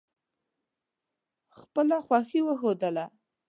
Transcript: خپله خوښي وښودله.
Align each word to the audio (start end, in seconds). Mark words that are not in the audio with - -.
خپله 1.59 1.97
خوښي 2.05 2.39
وښودله. 2.45 3.05